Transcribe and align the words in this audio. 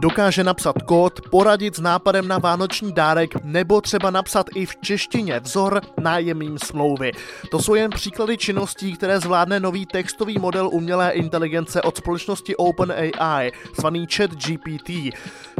Dokáže 0.00 0.44
napsat 0.44 0.82
kód, 0.82 1.20
poradit 1.30 1.76
s 1.76 1.80
nápadem 1.80 2.28
na 2.28 2.38
vánoční 2.38 2.92
dárek 2.92 3.44
nebo 3.44 3.80
třeba 3.80 4.10
napsat 4.10 4.46
i 4.54 4.66
v 4.66 4.76
češtině 4.76 5.40
vzor 5.40 5.80
nájemním 6.00 6.58
smlouvy. 6.58 7.12
To 7.50 7.58
jsou 7.58 7.74
jen 7.74 7.90
příklady 7.90 8.36
činností, 8.36 8.92
které 8.92 9.20
zvládne 9.20 9.60
nový 9.60 9.86
textový 9.86 10.38
model 10.38 10.68
umělé 10.72 11.10
inteligence 11.10 11.82
od 11.82 11.96
společnosti 11.96 12.56
OpenAI, 12.56 13.52
zvaný 13.78 14.06
ChatGPT. 14.06 14.90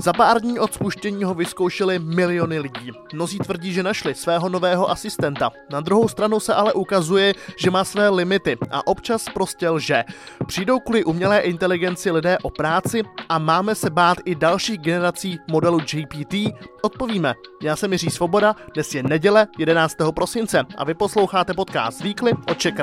Za 0.00 0.12
pár 0.12 0.40
dní 0.40 0.58
od 0.58 0.74
spuštění 0.74 1.24
ho 1.24 1.34
vyzkoušeli 1.34 1.98
miliony 1.98 2.58
lidí. 2.58 2.90
Mnozí 3.12 3.38
tvrdí, 3.38 3.72
že 3.72 3.82
našli 3.82 4.14
svého 4.14 4.48
nového 4.48 4.90
asistenta. 4.90 5.50
Na 5.70 5.80
druhou 5.80 6.08
stranu 6.08 6.40
se 6.40 6.54
ale 6.54 6.72
ukazuje, 6.72 7.34
že 7.56 7.70
má 7.70 7.84
své 7.84 8.08
limity 8.08 8.56
a 8.70 8.86
občas 8.86 9.24
prostě 9.34 9.68
lže. 9.68 10.04
Přijdou 10.46 10.78
kvůli 10.78 11.04
umělé 11.04 11.40
inteligenci 11.40 12.10
lidé 12.10 12.38
o 12.42 12.50
práci 12.50 13.02
a 13.28 13.38
máme 13.38 13.74
se 13.74 13.90
bát 13.90 14.18
i 14.28 14.34
dalších 14.34 14.78
generací 14.78 15.38
modelu 15.50 15.78
GPT? 15.78 16.34
Odpovíme. 16.82 17.34
Já 17.62 17.76
jsem 17.76 17.92
Jiří 17.92 18.10
Svoboda, 18.10 18.56
dnes 18.74 18.94
je 18.94 19.02
neděle 19.02 19.46
11. 19.58 19.96
prosince 20.14 20.64
a 20.76 20.84
vy 20.84 20.94
posloucháte 20.94 21.54
podcast 21.54 22.00
Weekly 22.00 22.32
od 22.50 22.58
Czech 22.58 22.74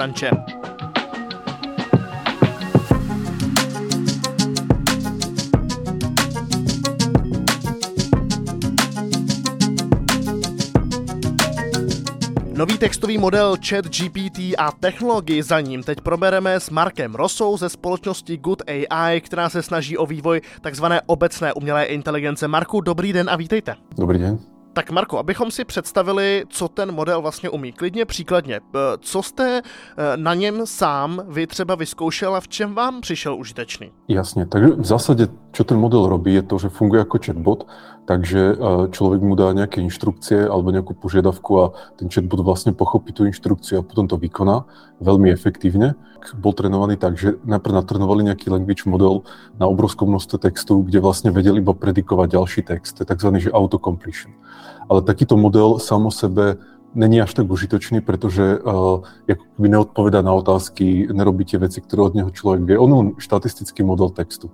Nový 12.58 12.78
textový 12.78 13.18
model 13.18 13.56
ChatGPT 13.70 14.40
a 14.58 14.72
technologii 14.80 15.44
za 15.44 15.60
ním 15.60 15.84
teď 15.84 16.02
probereme 16.02 16.60
s 16.60 16.70
Markem 16.70 17.16
Rosou 17.16 17.58
ze 17.58 17.70
společnosti 17.70 18.38
Good 18.38 18.62
AI, 18.68 19.22
která 19.22 19.50
se 19.50 19.62
snaží 19.62 19.98
o 19.98 20.06
vývoj 20.06 20.42
takzvané 20.62 21.02
obecné 21.06 21.54
umělé 21.54 21.86
inteligence. 21.86 22.48
Marku, 22.48 22.82
dobrý 22.82 23.14
den 23.14 23.30
a 23.30 23.36
vítejte. 23.36 23.76
Dobrý 23.98 24.20
den. 24.20 24.40
Tak 24.74 24.92
Marko, 24.92 25.18
abychom 25.18 25.52
si 25.52 25.66
představili, 25.66 26.44
co 26.50 26.68
ten 26.68 26.92
model 26.92 27.22
vlastně 27.22 27.50
umí, 27.50 27.72
klidně 27.72 28.06
příkladně, 28.06 28.56
eh, 28.56 28.80
co 29.00 29.24
jste 29.24 29.62
eh, 29.62 30.18
na 30.18 30.34
něm 30.34 30.62
sám 30.66 31.22
vy 31.28 31.48
třeba 31.48 31.76
vyzkoušel 31.76 32.36
a 32.36 32.40
v 32.40 32.48
čem 32.48 32.74
vám 32.74 33.02
přišel 33.02 33.36
užitečný? 33.36 33.92
Jasně, 34.08 34.46
takže 34.46 34.68
v 34.68 34.86
zásadě, 34.86 35.28
co 35.56 35.64
ten 35.64 35.78
model 35.80 36.08
robí, 36.08 36.34
je 36.34 36.42
to, 36.42 36.58
že 36.58 36.70
funguje 36.70 37.00
jako 37.00 37.18
chatbot, 37.26 37.68
takže 38.06 38.56
eh, 38.56 38.88
člověk 38.92 39.22
mu 39.22 39.36
dá 39.36 39.52
nějaké 39.52 39.82
instrukcie 39.82 40.48
alebo 40.48 40.72
nějakou 40.72 40.94
požiadavku 40.94 41.62
a 41.62 41.72
ten 41.96 42.10
chatbot 42.10 42.40
vlastně 42.40 42.72
pochopí 42.72 43.14
tu 43.14 43.26
instrukci 43.26 43.78
a 43.78 43.82
potom 43.82 44.08
to 44.08 44.18
vykoná 44.18 44.66
velmi 45.02 45.32
efektivně. 45.32 45.96
Byl 46.38 46.54
trénovaný 46.54 46.98
tak, 46.98 47.18
že 47.18 47.34
najprv 47.46 47.74
natrénovali 47.74 48.24
nějaký 48.24 48.50
language 48.50 48.84
model 48.86 49.22
na 49.60 49.68
obrovskom 49.68 50.10
množstve 50.10 50.40
textů, 50.40 50.82
kde 50.82 51.00
vlastně 51.00 51.32
vedeli 51.32 51.58
iba 51.58 51.74
predikovat 51.74 52.32
další 52.32 52.62
text. 52.62 53.02
Takzvaný 53.06 53.40
že 53.40 53.52
autocompletion. 53.52 54.34
Ale 54.90 55.02
takýto 55.02 55.38
model 55.38 55.80
sám 55.80 56.06
o 56.06 56.12
sebe 56.12 56.56
není 56.96 57.22
až 57.22 57.34
tak 57.34 57.52
užitočný, 57.52 58.02
protože 58.02 58.60
uh, 58.60 58.74
jako 59.28 59.44
by 59.60 59.70
neodpovedá 59.70 60.22
na 60.22 60.34
otázky, 60.34 61.08
nerobí 61.12 61.46
tie 61.46 61.60
veci, 61.60 61.82
ktoré 61.82 62.02
od 62.02 62.16
neho 62.16 62.32
človek 62.32 62.64
vie. 62.64 62.80
On 62.80 62.90
je 62.90 63.12
štatistický 63.20 63.84
model 63.84 64.10
textu. 64.10 64.50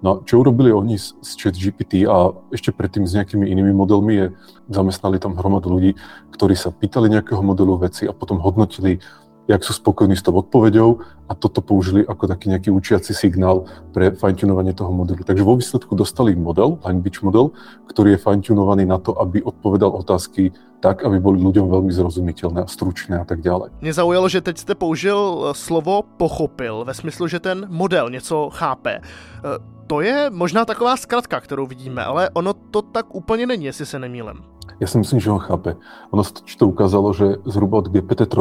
No 0.00 0.24
čo 0.24 0.40
urobili 0.40 0.72
oni 0.72 0.96
s, 0.96 1.12
s 1.20 1.36
ChatGPT 1.36 2.08
a 2.08 2.32
ešte 2.48 2.72
predtým 2.72 3.04
s 3.04 3.12
nejakými 3.12 3.44
inými 3.44 3.76
modelmi 3.76 4.12
je, 4.16 4.26
zamestnali 4.72 5.20
tam 5.20 5.36
hromadu 5.36 5.68
ľudí, 5.68 5.92
ktorí 6.32 6.56
sa 6.56 6.72
pýtali 6.72 7.12
nejakého 7.12 7.44
modelu 7.44 7.76
veci 7.76 8.08
a 8.08 8.16
potom 8.16 8.40
hodnotili 8.40 9.04
jak 9.48 9.64
sú 9.64 9.72
spokojní 9.72 10.16
s 10.16 10.22
tou 10.22 10.36
odpoveďou 10.36 11.00
a 11.28 11.32
toto 11.34 11.62
použili 11.62 12.02
ako 12.06 12.26
taký 12.26 12.50
nejaký 12.50 12.70
učiaci 12.70 13.14
signál 13.14 13.66
pre 13.94 14.10
fine-tunovanie 14.14 14.74
toho 14.74 14.90
modelu. 14.90 15.22
Takže 15.22 15.46
vo 15.46 15.56
výsledku 15.56 15.94
dostali 15.94 16.34
model, 16.34 16.78
language 16.82 17.22
model, 17.22 17.50
ktorý 17.86 18.14
je 18.14 18.22
fine-tunovaný 18.22 18.86
na 18.86 18.98
to, 18.98 19.14
aby 19.18 19.42
odpovedal 19.42 19.90
otázky 19.94 20.50
tak, 20.80 21.04
aby 21.04 21.20
boli 21.20 21.44
ľuďom 21.44 21.68
veľmi 21.68 21.92
zrozumiteľné 21.92 22.64
a 22.64 22.68
stručné 22.68 23.20
a 23.20 23.24
tak 23.28 23.44
ďalej. 23.44 23.70
Mě 23.80 23.92
zaujalo, 23.92 24.28
že 24.28 24.40
teď 24.40 24.58
jste 24.58 24.74
použil 24.74 25.18
eh, 25.18 25.54
slovo 25.54 26.02
pochopil, 26.16 26.84
ve 26.84 26.94
smyslu, 26.94 27.26
že 27.28 27.40
ten 27.40 27.66
model 27.68 28.10
něco 28.10 28.50
chápe. 28.52 29.00
Eh, 29.00 29.80
to 29.86 30.00
je 30.00 30.30
možná 30.30 30.64
taková 30.64 30.96
zkratka, 30.96 31.40
kterou 31.40 31.66
vidíme, 31.66 32.04
ale 32.04 32.30
ono 32.30 32.54
to 32.54 32.82
tak 32.82 33.14
úplně 33.14 33.46
není, 33.46 33.64
jestli 33.64 33.86
se 33.86 33.98
nemýlem. 33.98 34.38
Ja 34.78 34.86
si 34.86 34.96
myslím, 35.00 35.18
že 35.18 35.34
ho 35.34 35.42
chápe. 35.42 35.74
Ono 36.14 36.22
sa 36.22 36.30
to 36.30 36.70
ukázalo, 36.70 37.10
že 37.10 37.42
zhruba 37.48 37.82
od 37.82 37.90
GPT-3, 37.90 38.36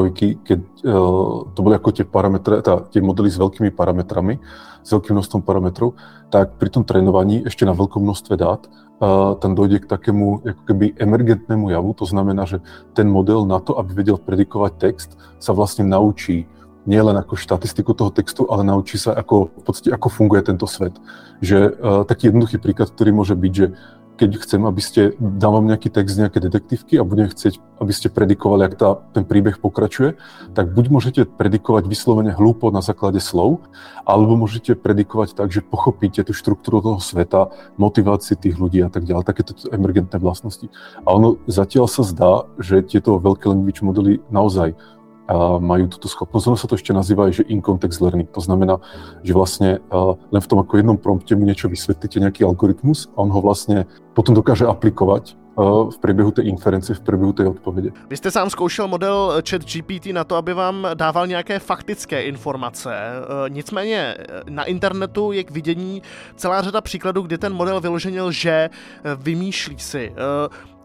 keď 0.46 0.60
uh, 0.86 1.50
to 1.56 1.60
boli 1.60 1.74
ako 1.74 1.90
tie 1.96 2.06
parametre, 2.06 2.62
tá, 2.62 2.86
tie 2.92 3.02
modely 3.02 3.34
s 3.34 3.42
veľkými 3.42 3.74
parametrami, 3.74 4.38
s 4.86 4.90
veľkým 4.94 5.18
množstvom 5.18 5.42
parametrov, 5.42 5.98
tak 6.30 6.56
pri 6.62 6.70
tom 6.70 6.86
trénovaní 6.86 7.42
ešte 7.44 7.66
na 7.66 7.74
veľkom 7.74 8.06
množstve 8.06 8.36
dát 8.38 8.62
uh, 9.00 9.36
tam 9.40 9.56
dojde 9.56 9.84
k 9.84 9.90
takému 9.90 10.44
ako 10.46 10.62
keby 10.68 10.94
emergentnému 11.00 11.72
javu. 11.72 11.92
To 11.98 12.06
znamená, 12.06 12.46
že 12.46 12.62
ten 12.94 13.08
model 13.10 13.48
na 13.48 13.60
to, 13.64 13.80
aby 13.80 14.04
vedel 14.04 14.20
predikovať 14.20 14.72
text, 14.78 15.10
sa 15.40 15.56
vlastne 15.56 15.88
naučí 15.88 16.46
nielen 16.88 17.14
ako 17.20 17.36
štatistiku 17.36 17.92
toho 17.94 18.10
textu, 18.10 18.48
ale 18.48 18.64
naučí 18.64 18.98
sa, 18.98 19.14
ako, 19.14 19.52
v 19.52 19.64
podstate, 19.68 19.90
ako 19.92 20.08
funguje 20.10 20.42
tento 20.42 20.66
svet. 20.66 20.96
Že 21.44 21.58
uh, 21.76 22.04
taký 22.08 22.32
jednoduchý 22.32 22.58
príklad, 22.60 22.92
ktorý 22.92 23.12
môže 23.14 23.36
byť, 23.36 23.54
že 23.54 23.68
keď 24.20 24.44
chcem, 24.44 24.62
aby 24.68 24.82
ste, 24.84 25.02
dám 25.16 25.56
vám 25.56 25.72
nejaký 25.72 25.88
text 25.88 26.20
nejaké 26.20 26.44
detektívky 26.44 27.00
a 27.00 27.08
budem 27.08 27.32
chcieť, 27.32 27.80
aby 27.80 27.96
ste 27.96 28.12
predikovali, 28.12 28.68
jak 28.68 28.76
tá, 28.76 29.00
ten 29.16 29.24
príbeh 29.24 29.64
pokračuje, 29.64 30.20
tak 30.52 30.76
buď 30.76 30.86
môžete 30.92 31.22
predikovať 31.40 31.88
vyslovene 31.88 32.36
hlúpo 32.36 32.68
na 32.68 32.84
základe 32.84 33.24
slov, 33.24 33.64
alebo 34.04 34.36
môžete 34.36 34.76
predikovať 34.76 35.40
tak, 35.40 35.56
že 35.56 35.64
pochopíte 35.64 36.20
tú 36.28 36.36
štruktúru 36.36 36.84
toho 36.84 37.00
sveta, 37.00 37.56
motivácii 37.80 38.36
tých 38.36 38.60
ľudí 38.60 38.84
a 38.84 38.92
tak 38.92 39.08
ďalej, 39.08 39.24
takéto 39.24 39.56
emergentné 39.72 40.20
vlastnosti. 40.20 40.68
A 41.08 41.16
ono 41.16 41.40
zatiaľ 41.48 41.88
sa 41.88 42.04
zdá, 42.04 42.44
že 42.60 42.84
tieto 42.84 43.24
veľké 43.24 43.48
language 43.48 43.80
modely 43.80 44.20
naozaj 44.28 44.76
majú 45.62 45.86
túto 45.86 46.10
schopnosť. 46.10 46.46
Ono 46.50 46.58
sa 46.58 46.66
to 46.66 46.74
ešte 46.74 46.90
nazýva 46.90 47.30
aj, 47.30 47.42
že 47.42 47.48
in-context 47.54 48.02
learning. 48.02 48.28
To 48.34 48.42
znamená, 48.42 48.82
že 49.22 49.38
vlastne 49.38 49.78
len 50.34 50.42
v 50.42 50.50
tom 50.50 50.60
ako 50.60 50.82
jednom 50.82 50.98
prompte 50.98 51.38
mu 51.38 51.46
niečo 51.46 51.70
vysvetlíte, 51.70 52.18
nejaký 52.18 52.42
algoritmus 52.44 53.14
a 53.14 53.22
on 53.22 53.30
ho 53.30 53.40
vlastne 53.42 53.86
potom 54.18 54.34
dokáže 54.34 54.66
aplikovať 54.66 55.38
v 55.90 55.98
průběhu 56.00 56.32
té 56.32 56.42
inference, 56.42 56.94
v 56.94 57.02
průběhu 57.02 57.34
té 57.34 57.48
odpovědi. 57.48 57.92
Vy 58.10 58.18
jste 58.18 58.32
sám 58.32 58.50
zkoušel 58.50 58.88
model 58.88 59.42
chat 59.50 59.62
GPT 59.62 60.06
na 60.06 60.24
to, 60.24 60.36
aby 60.36 60.54
vám 60.54 60.88
dával 60.94 61.28
nějaké 61.28 61.60
faktické 61.60 62.24
informace. 62.24 62.96
Nicméně 63.50 64.16
na 64.50 64.64
internetu 64.64 65.32
je 65.32 65.44
k 65.44 65.52
vidění 65.52 66.02
celá 66.36 66.62
řada 66.62 66.82
příkladů, 66.82 67.22
kdy 67.22 67.38
ten 67.38 67.54
model 67.54 67.82
vyloženil, 67.82 68.32
že 68.32 68.70
vymýšlí 69.16 69.80
si. 69.80 70.14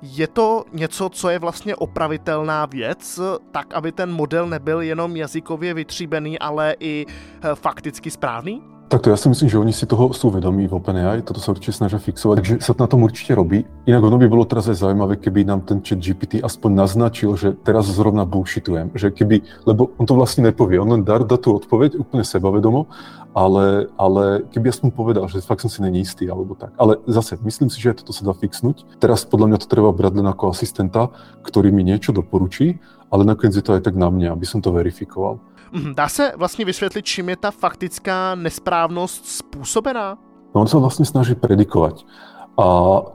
Je 0.05 0.27
to 0.27 0.65
něco, 0.73 1.09
co 1.09 1.29
je 1.29 1.39
vlastně 1.39 1.77
opravitelná 1.77 2.67
věc, 2.67 3.21
tak 3.51 3.75
aby 3.75 3.93
ten 3.93 4.13
model 4.13 4.47
nebyl 4.47 4.81
jenom 4.81 5.17
jazykově 5.17 5.75
vytříbený, 5.75 6.39
ale 6.39 6.75
i 6.81 7.07
eh, 7.09 7.55
fakticky 7.55 8.11
správný? 8.11 8.63
Tak 8.89 9.01
to 9.01 9.11
já 9.11 9.17
si 9.17 9.29
myslím, 9.29 9.49
že 9.49 9.59
oni 9.59 9.73
si 9.73 9.87
toho 9.87 10.13
jsou 10.13 10.31
vědomí 10.31 10.69
v 10.69 10.75
OpenAI, 10.75 11.23
toto 11.23 11.41
se 11.41 11.51
určitě 11.51 11.73
snaží 11.73 11.97
fixovat, 11.97 12.37
takže 12.37 12.59
se 12.61 12.75
na 12.81 12.87
tom 12.87 13.03
určitě 13.03 13.35
robí. 13.35 13.65
Jinak 13.87 14.03
ono 14.03 14.19
by 14.19 14.29
bylo 14.29 14.45
teraz 14.45 14.69
aj 14.69 14.75
zaujímavé, 14.75 15.17
keby 15.17 15.45
nám 15.45 15.61
ten 15.61 15.81
chat 15.89 15.99
GPT 15.99 16.45
aspoň 16.45 16.75
naznačil, 16.75 17.37
že 17.37 17.53
teraz 17.53 17.87
zrovna 17.87 18.25
bullshitujem, 18.25 18.91
že 18.95 19.11
keby, 19.11 19.41
lebo 19.67 19.89
on 19.97 20.07
to 20.07 20.15
vlastně 20.15 20.43
nepovie, 20.43 20.81
on 20.81 21.05
dá, 21.05 21.19
dá 21.19 21.37
tu 21.37 21.53
odpověď 21.53 21.97
úplně 21.97 22.25
sebavedomo, 22.25 22.87
ale, 23.35 23.91
ale 23.99 24.47
keby 24.55 24.71
aspoň 24.71 24.89
povedal, 24.95 25.27
že 25.27 25.43
fakt 25.43 25.67
som 25.67 25.71
si 25.71 25.83
není 25.83 26.07
istý, 26.07 26.31
alebo 26.31 26.55
tak. 26.55 26.71
Ale 26.79 27.03
zase, 27.11 27.35
myslím 27.43 27.67
si, 27.67 27.83
že 27.83 27.99
toto 27.99 28.15
sa 28.15 28.23
dá 28.23 28.31
fixnúť. 28.31 28.87
Teraz 29.03 29.27
podľa 29.27 29.47
mňa 29.51 29.59
to 29.59 29.67
treba 29.67 29.91
brať 29.91 30.23
len 30.23 30.27
ako 30.31 30.55
asistenta, 30.55 31.11
ktorý 31.43 31.75
mi 31.75 31.83
niečo 31.83 32.15
doporučí, 32.15 32.79
ale 33.11 33.27
nakoniec 33.27 33.59
je 33.59 33.65
to 33.67 33.75
aj 33.75 33.91
tak 33.91 33.99
na 33.99 34.07
mne, 34.07 34.31
aby 34.31 34.47
som 34.47 34.63
to 34.63 34.71
verifikoval. 34.71 35.43
Mhm, 35.75 35.95
dá 35.95 36.09
se 36.09 36.33
vlastně 36.37 36.65
vysvětlit, 36.65 37.05
čím 37.05 37.29
je 37.29 37.37
ta 37.37 37.51
faktická 37.51 38.35
nesprávnost 38.35 39.27
způsobená? 39.27 40.19
No 40.55 40.63
on 40.63 40.71
sa 40.71 40.79
vlastne 40.79 41.03
snaží 41.03 41.35
predikovať. 41.35 42.07
A 42.55 42.67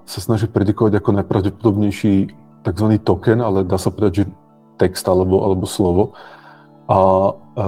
sa 0.03 0.19
snaží 0.19 0.51
predikovať 0.51 0.99
ako 0.99 1.23
najpravdepodobnejší 1.23 2.35
tzv. 2.67 2.87
token, 2.99 3.39
ale 3.39 3.63
dá 3.63 3.79
sa 3.79 3.95
povedať, 3.95 4.13
že 4.13 4.25
text 4.75 5.07
alebo, 5.07 5.39
alebo 5.47 5.63
slovo. 5.63 6.19
A, 6.91 6.99
a 7.55 7.63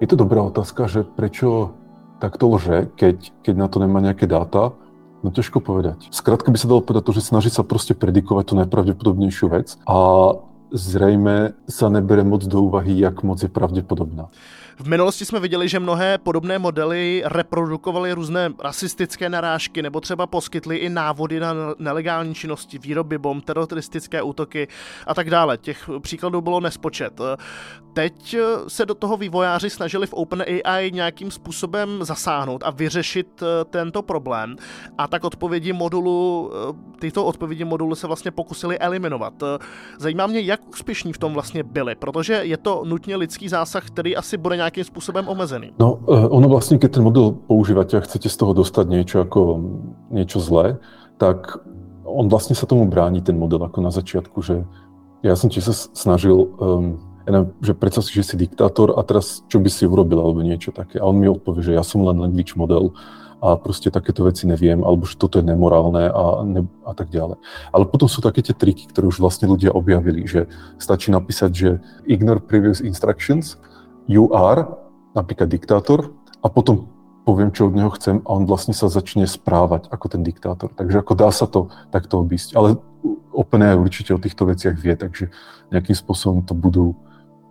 je 0.00 0.06
to 0.08 0.16
dobrá 0.16 0.40
otázka, 0.48 0.88
že 0.88 1.04
prečo 1.04 1.76
takto 2.20 2.48
lže, 2.56 2.88
keď, 2.96 3.16
keď 3.44 3.54
na 3.56 3.68
to 3.68 3.76
nemá 3.84 4.00
nejaké 4.00 4.24
dáta. 4.24 4.72
No 5.20 5.28
ťažko 5.28 5.60
povedať. 5.60 6.08
Skrátka 6.08 6.48
by 6.48 6.56
sa 6.56 6.64
dalo 6.64 6.80
povedať 6.80 7.04
to, 7.04 7.12
že 7.12 7.28
snaží 7.28 7.52
sa 7.52 7.60
proste 7.60 7.92
predikovať 7.92 8.44
tú 8.48 8.54
najpravdepodobnejšiu 8.56 9.46
vec 9.52 9.76
a 9.84 10.32
zrejme 10.72 11.52
sa 11.68 11.92
nebere 11.92 12.24
moc 12.24 12.40
do 12.48 12.64
úvahy, 12.64 12.96
jak 12.96 13.20
moc 13.20 13.36
je 13.44 13.52
pravděpodobná. 13.52 14.32
V 14.80 14.88
minulosti 14.88 15.24
jsme 15.24 15.40
viděli, 15.40 15.68
že 15.68 15.80
mnohé 15.80 16.18
podobné 16.18 16.58
modely 16.58 17.22
reprodukovaly 17.24 18.12
různé 18.12 18.52
rasistické 18.58 19.28
narážky 19.28 19.82
nebo 19.82 20.00
třeba 20.00 20.26
poskytly 20.26 20.76
i 20.76 20.88
návody 20.88 21.40
na 21.40 21.54
nelegální 21.78 22.34
činnosti, 22.34 22.78
výroby 22.78 23.18
bomb, 23.18 23.44
teroristické 23.44 24.22
útoky 24.22 24.68
a 25.06 25.14
tak 25.14 25.30
dále. 25.30 25.58
Těch 25.58 25.90
příkladů 26.00 26.40
bylo 26.40 26.60
nespočet. 26.60 27.20
Teď 27.92 28.36
se 28.68 28.86
do 28.86 28.94
toho 28.94 29.16
vývojáři 29.16 29.70
snažili 29.70 30.06
v 30.06 30.14
OpenAI 30.14 30.90
nějakým 30.92 31.30
způsobem 31.30 32.04
zasáhnout 32.04 32.62
a 32.64 32.70
vyřešit 32.70 33.42
eh, 33.42 33.64
tento 33.64 34.02
problém 34.02 34.56
a 34.98 35.08
tak 35.08 35.24
odpovědi 35.24 35.72
modulu, 35.72 36.50
eh, 36.70 36.98
tyto 36.98 37.24
odpovědi 37.24 37.64
modulu 37.64 37.94
se 37.94 38.06
vlastně 38.06 38.30
pokusili 38.30 38.78
eliminovat. 38.78 39.42
Zajímá 39.98 40.26
mě, 40.26 40.40
jak 40.40 40.68
úspěšní 40.68 41.12
v 41.12 41.18
tom 41.18 41.32
vlastně 41.32 41.62
byli, 41.62 41.94
protože 41.94 42.34
je 42.34 42.56
to 42.56 42.82
nutně 42.84 43.16
lidský 43.16 43.48
zásah, 43.48 43.86
který 43.86 44.16
asi 44.16 44.36
bude 44.36 44.56
nějakým 44.70 44.84
způsobem 44.84 45.28
omezený. 45.28 45.72
No, 45.78 45.98
eh, 46.08 46.28
ono 46.28 46.48
vlastně, 46.48 46.78
keď 46.78 46.90
ten 46.92 47.02
model 47.02 47.32
používate 47.46 47.96
a 47.96 48.00
chcete 48.00 48.28
z 48.28 48.36
toho 48.36 48.52
dostať 48.54 48.86
niečo 48.88 49.20
ako 49.20 49.40
niečo 50.10 50.40
zlé, 50.40 50.78
tak 51.18 51.58
on 52.04 52.28
vlastně 52.28 52.56
sa 52.56 52.66
tomu 52.66 52.86
brání, 52.86 53.22
ten 53.22 53.38
model, 53.38 53.64
ako 53.64 53.80
na 53.80 53.90
začiatku, 53.90 54.42
že 54.42 54.64
ja 55.22 55.36
som 55.36 55.50
ti 55.50 55.60
sa 55.60 55.72
snažil, 55.72 56.34
um, 56.58 56.98
že 57.62 57.74
predstav 57.74 58.02
si, 58.02 58.14
že 58.14 58.22
si 58.22 58.36
diktátor 58.36 58.98
a 58.98 59.02
teraz 59.02 59.44
čo 59.46 59.60
by 59.60 59.70
si 59.70 59.86
urobil, 59.86 60.18
alebo 60.18 60.42
niečo 60.42 60.72
také. 60.72 60.98
A 60.98 61.06
on 61.06 61.20
mi 61.20 61.28
odpovie, 61.28 61.62
že 61.62 61.76
ja 61.76 61.84
som 61.84 62.02
len 62.02 62.18
language 62.18 62.56
model 62.56 62.90
a 63.40 63.56
proste 63.56 63.88
takéto 63.88 64.24
veci 64.24 64.44
neviem, 64.44 64.84
alebo 64.84 65.08
že 65.08 65.16
toto 65.16 65.40
je 65.40 65.44
nemorálne 65.44 66.12
a, 66.12 66.24
ne, 66.44 66.62
a 66.84 66.92
tak 66.92 67.08
ďalej. 67.08 67.40
Ale 67.72 67.84
potom 67.88 68.08
sú 68.08 68.20
také 68.20 68.44
tie 68.44 68.52
triky, 68.52 68.88
ktoré 68.92 69.08
už 69.08 69.20
vlastne 69.20 69.48
ľudia 69.48 69.72
objavili, 69.72 70.28
že 70.28 70.44
stačí 70.76 71.08
napísať, 71.08 71.50
že 71.52 71.70
ignore 72.04 72.40
previous 72.40 72.84
instructions, 72.84 73.56
you 74.06 74.32
are, 74.32 74.78
napríklad 75.16 75.50
diktátor, 75.50 76.14
a 76.40 76.48
potom 76.48 76.88
poviem, 77.28 77.52
čo 77.52 77.68
od 77.68 77.76
neho 77.76 77.92
chcem 77.94 78.24
a 78.24 78.30
on 78.32 78.48
vlastne 78.48 78.72
sa 78.72 78.88
začne 78.88 79.28
správať 79.28 79.92
ako 79.92 80.06
ten 80.08 80.22
diktátor. 80.24 80.72
Takže 80.72 81.04
ako 81.04 81.12
dá 81.14 81.28
sa 81.30 81.44
to 81.44 81.68
takto 81.92 82.24
obísť. 82.24 82.56
Ale 82.56 82.80
OpenAI 83.30 83.76
určite 83.76 84.16
o 84.16 84.22
týchto 84.22 84.48
veciach 84.48 84.74
vie, 84.74 84.96
takže 84.96 85.28
nejakým 85.70 85.94
spôsobom 85.94 86.42
to 86.42 86.56
budú 86.56 86.96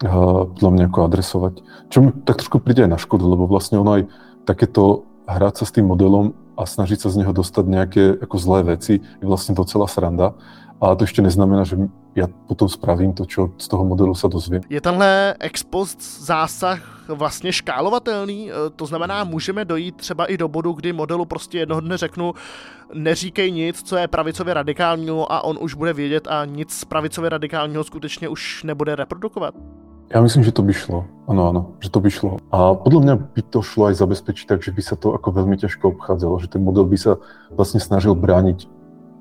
uh, 0.04 0.50
podľa 0.58 0.72
mňa 0.74 0.84
ako 0.90 1.00
adresovať. 1.06 1.54
Čo 1.94 1.98
mi 2.02 2.10
tak 2.26 2.42
trošku 2.42 2.60
príde 2.60 2.84
aj 2.90 2.92
na 2.92 3.00
škodu, 3.00 3.24
lebo 3.24 3.46
vlastne 3.46 3.78
ono 3.80 4.02
aj 4.02 4.04
takéto 4.44 5.06
hrať 5.30 5.64
sa 5.64 5.66
s 5.70 5.74
tým 5.78 5.86
modelom 5.86 6.34
a 6.58 6.66
snažiť 6.66 7.06
sa 7.06 7.14
z 7.14 7.24
neho 7.24 7.32
dostať 7.32 7.66
nejaké 7.70 8.04
ako 8.20 8.36
zlé 8.42 8.60
veci 8.76 9.00
je 9.00 9.26
vlastne 9.26 9.54
docela 9.54 9.88
sranda. 9.88 10.34
A 10.82 10.96
to 10.96 11.04
ještě 11.04 11.22
neznamená, 11.22 11.64
že 11.64 11.78
já 12.16 12.28
potom 12.48 12.70
spravím 12.70 13.14
to, 13.14 13.26
čo 13.26 13.50
z 13.58 13.68
toho 13.68 13.86
modelu 13.86 14.16
se 14.16 14.28
dozvím. 14.28 14.62
Je 14.70 14.82
tenhle 14.82 15.36
ex 15.40 15.64
post 15.64 16.02
zásah 16.26 17.06
vlastně 17.08 17.54
škálovatelný? 17.54 18.52
E, 18.52 18.54
to 18.76 18.86
znamená, 18.86 19.24
můžeme 19.24 19.66
dojít 19.66 19.96
třeba 19.96 20.26
i 20.26 20.38
do 20.38 20.48
bodu, 20.48 20.74
kdy 20.74 20.94
modelu 20.94 21.26
prostě 21.26 21.60
jednoho 21.60 21.82
dne 21.82 21.98
řeknu, 21.98 22.34
neříkej 22.94 23.52
nic, 23.52 23.84
co 23.84 23.98
je 23.98 24.08
pravicově 24.08 24.54
radikálního 24.54 25.32
a 25.32 25.44
on 25.44 25.58
už 25.62 25.74
bude 25.74 25.94
vědět 25.94 26.28
a 26.28 26.46
nic 26.46 26.72
z 26.72 26.86
pravicově 26.86 27.30
radikálního 27.30 27.84
skutečně 27.84 28.30
už 28.30 28.64
nebude 28.64 28.96
reprodukovat? 28.96 29.54
Ja 30.10 30.26
myslím, 30.26 30.42
že 30.42 30.50
to 30.50 30.66
by 30.66 30.74
šlo. 30.74 31.06
Áno, 31.30 31.54
áno, 31.54 31.62
že 31.78 31.94
to 31.94 32.02
by 32.02 32.10
šlo. 32.10 32.42
A 32.50 32.74
podľa 32.74 33.02
mňa 33.06 33.16
by 33.30 33.42
to 33.54 33.62
šlo 33.62 33.94
aj 33.94 34.02
zabezpečiť 34.02 34.50
tak, 34.50 34.66
že 34.66 34.74
by 34.74 34.82
sa 34.82 34.98
to 34.98 35.14
ako 35.14 35.38
veľmi 35.38 35.54
ťažko 35.54 35.94
obchádzalo, 35.94 36.42
že 36.42 36.50
ten 36.50 36.66
model 36.66 36.90
by 36.90 36.98
sa 36.98 37.22
vlastne 37.54 37.78
snažil 37.78 38.18
brániť 38.18 38.66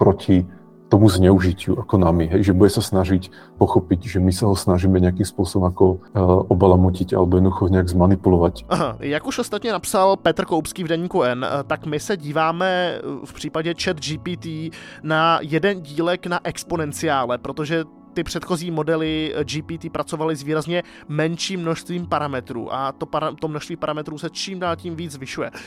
proti 0.01 0.49
tomu 0.89 1.09
zneužitiu 1.09 1.77
ako 1.77 2.01
nami, 2.01 2.29
hej, 2.33 2.51
že 2.51 2.57
bude 2.57 2.73
sa 2.73 2.81
snažiť 2.81 3.31
pochopiť, 3.61 4.17
že 4.17 4.19
my 4.21 4.33
sa 4.33 4.49
ho 4.49 4.57
snažíme 4.57 4.97
nejakým 5.01 5.25
spôsobom 5.25 5.69
ako 5.69 5.85
uh, 5.87 6.01
obalamutiť 6.49 7.13
alebo 7.13 7.37
jednoducho 7.37 7.69
nejak 7.69 7.89
zmanipulovať. 7.89 8.65
Aha, 8.69 8.97
jak 9.01 9.27
už 9.27 9.39
ostatně 9.39 9.73
napsal 9.73 10.17
Petr 10.17 10.45
Koupský 10.45 10.85
v 10.85 10.89
Deníku 10.89 11.23
N, 11.23 11.45
eh, 11.45 11.65
tak 11.67 11.87
my 11.87 12.01
se 12.01 12.17
díváme 12.17 12.69
eh, 12.69 13.01
v 13.25 13.33
případě 13.33 13.75
chat 13.83 13.97
GPT 14.01 14.71
na 15.03 15.39
jeden 15.43 15.81
dílek 15.81 16.27
na 16.27 16.41
exponenciále, 16.45 17.39
protože 17.39 17.85
ty 18.19 18.25
předchozí 18.25 18.71
modely 18.71 19.35
eh, 19.35 19.45
GPT 19.45 19.93
pracovaly 19.93 20.37
s 20.37 20.43
výrazně 20.43 20.83
menším 21.09 21.61
množstvím 21.61 22.07
parametrů 22.07 22.75
a 22.75 22.93
to, 22.93 23.07
para, 23.07 23.33
to 23.33 23.49
množství 23.49 23.77
parametrů 23.77 24.19
se 24.19 24.31
čím 24.31 24.61
dál 24.61 24.77
tím 24.77 24.97
víc 24.97 25.13
zvyšuje. 25.13 25.51
Eh, 25.55 25.61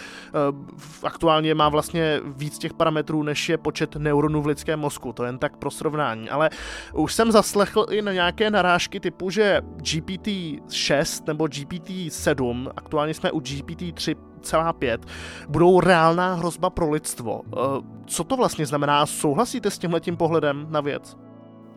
aktuálně 1.03 1.55
má 1.55 1.69
vlastně 1.69 2.19
víc 2.25 2.57
těch 2.57 2.73
parametrů, 2.73 3.23
než 3.23 3.49
je 3.49 3.57
počet 3.57 3.95
neuronů 3.95 4.41
v 4.41 4.45
lidském 4.45 4.79
mozku, 4.79 5.13
to 5.13 5.23
jen 5.23 5.37
tak 5.37 5.57
pro 5.57 5.71
srovnání. 5.71 6.29
Ale 6.29 6.49
už 6.93 7.13
jsem 7.13 7.31
zaslechl 7.31 7.85
i 7.89 8.01
na 8.01 8.13
nějaké 8.13 8.49
narážky 8.49 8.99
typu, 8.99 9.29
že 9.29 9.61
GPT-6 9.77 11.23
nebo 11.27 11.45
GPT-7, 11.45 12.71
aktuálně 12.75 13.13
jsme 13.13 13.31
u 13.31 13.39
GPT-3 13.39 14.15
celá 14.41 14.73
pět, 14.73 15.05
budou 15.47 15.79
reálná 15.79 16.33
hrozba 16.33 16.69
pro 16.69 16.89
lidstvo. 16.89 17.41
Eh, 17.47 17.57
co 18.05 18.23
to 18.23 18.37
vlastně 18.37 18.65
znamená? 18.65 19.05
Souhlasíte 19.05 19.71
s 19.71 19.77
tímhletím 19.77 20.17
pohledem 20.17 20.67
na 20.69 20.81
věc? 20.81 21.30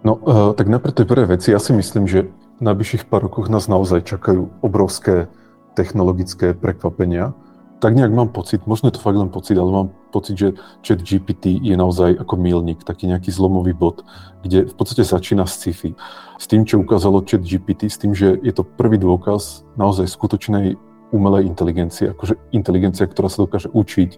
No, 0.04 0.20
uh, 0.20 0.52
tak 0.52 0.68
najprv 0.68 0.92
tie 0.92 1.08
prvé 1.08 1.24
veci. 1.24 1.48
Ja 1.48 1.56
si 1.56 1.72
myslím, 1.72 2.04
že 2.04 2.28
v 2.60 2.62
najbližších 2.62 3.08
pár 3.08 3.24
rokoch 3.24 3.48
nás 3.48 3.72
naozaj 3.72 4.04
čakajú 4.04 4.52
obrovské 4.60 5.32
technologické 5.72 6.52
prekvapenia. 6.52 7.32
Tak 7.80 7.96
nejak 7.96 8.12
mám 8.12 8.28
pocit, 8.28 8.64
možno 8.68 8.88
je 8.88 8.96
to 8.96 9.04
fakt 9.04 9.16
len 9.16 9.32
pocit, 9.32 9.56
ale 9.56 9.68
mám 9.72 9.88
pocit, 10.12 10.36
že 10.36 10.48
chat 10.84 11.00
GPT 11.00 11.56
je 11.58 11.74
naozaj 11.74 12.20
ako 12.20 12.36
milník, 12.36 12.84
taký 12.84 13.08
nejaký 13.08 13.32
zlomový 13.32 13.72
bod, 13.72 14.04
kde 14.44 14.68
v 14.68 14.74
podstate 14.76 15.04
začína 15.04 15.48
sci-fi. 15.48 15.96
S 16.36 16.46
tým, 16.46 16.68
čo 16.68 16.80
ukázalo 16.80 17.24
chat 17.24 17.40
GPT, 17.40 17.88
s 17.88 17.96
tým, 17.96 18.12
že 18.12 18.36
je 18.40 18.52
to 18.52 18.64
prvý 18.64 19.00
dôkaz 19.00 19.64
naozaj 19.76 20.08
skutočnej 20.08 20.76
umelej 21.12 21.48
inteligencie, 21.48 22.12
akože 22.12 22.36
inteligencia, 22.52 23.08
ktorá 23.08 23.28
sa 23.28 23.44
dokáže 23.44 23.68
učiť, 23.72 24.10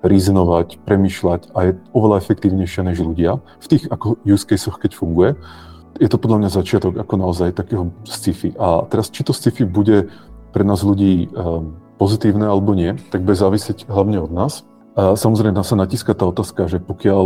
reasonovať, 0.00 0.80
premýšľať 0.84 1.52
a 1.52 1.58
je 1.70 1.72
oveľa 1.92 2.20
efektívnejšia 2.24 2.82
než 2.88 3.04
ľudia 3.04 3.38
v 3.60 3.66
tých 3.68 3.84
ako 3.92 4.16
use 4.24 4.48
caseoch, 4.48 4.80
keď 4.80 4.96
funguje. 4.96 5.36
Je 6.00 6.08
to 6.08 6.16
podľa 6.16 6.46
mňa 6.46 6.50
začiatok 6.50 6.96
ako 6.96 7.14
naozaj 7.20 7.52
takého 7.52 7.92
sci-fi. 8.08 8.56
A 8.56 8.88
teraz, 8.88 9.12
či 9.12 9.20
to 9.20 9.36
sci-fi 9.36 9.68
bude 9.68 10.08
pre 10.56 10.64
nás 10.64 10.80
ľudí 10.80 11.28
um, 11.36 11.76
pozitívne 12.00 12.48
alebo 12.48 12.72
nie, 12.72 12.96
tak 13.12 13.20
bude 13.20 13.36
závisieť 13.36 13.84
hlavne 13.84 14.24
od 14.24 14.32
nás. 14.32 14.64
A 14.96 15.14
samozrejme, 15.14 15.54
nás 15.54 15.68
sa 15.68 15.76
natíska 15.76 16.16
tá 16.16 16.26
otázka, 16.26 16.66
že 16.66 16.80
pokiaľ 16.82 17.24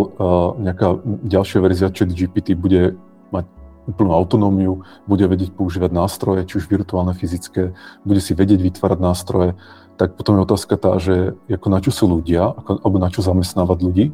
nejaká 0.61 1.01
ďalšia 1.25 1.59
verzia 1.65 1.89
chat 1.95 2.11
GPT 2.11 2.59
bude 2.59 2.99
mať 3.33 3.49
úplnú 3.89 4.13
autonómiu, 4.17 4.85
bude 5.05 5.25
vedieť 5.29 5.53
používať 5.53 5.93
nástroje, 5.93 6.45
či 6.49 6.61
už 6.61 6.69
virtuálne, 6.69 7.13
fyzické, 7.13 7.77
bude 8.05 8.21
si 8.21 8.33
vedieť 8.33 8.61
vytvárať 8.61 8.99
nástroje, 9.01 9.57
tak 9.97 10.13
potom 10.13 10.37
je 10.37 10.43
otázka 10.43 10.77
tá, 10.77 10.99
že 10.99 11.33
jako 11.49 11.67
na 11.71 11.79
čo 11.81 11.91
sú 11.91 12.05
ľudia, 12.11 12.51
ako, 12.51 12.83
alebo 12.85 12.99
na 12.99 13.11
čo 13.11 13.23
zamestnávat 13.23 13.83
lidi. 13.83 14.13